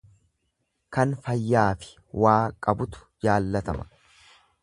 Kan 0.95 1.11
fayyaafi 1.27 1.91
waa 2.25 2.39
qabutu 2.67 3.05
jaallatama. 3.27 3.89